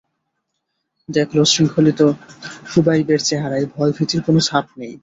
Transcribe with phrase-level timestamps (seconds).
[1.09, 2.01] দেখল, শৃঙ্খলিত
[2.67, 4.93] খুবাইবের চেহারায় ভয়-ভীতির কোন ছাপ নেই।